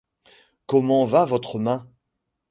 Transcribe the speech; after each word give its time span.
Comment 0.65 1.03
va 1.03 1.25
votre 1.25 1.59
main? 1.59 1.87